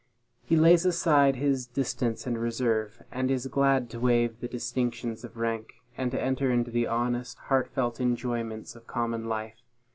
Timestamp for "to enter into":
6.09-6.71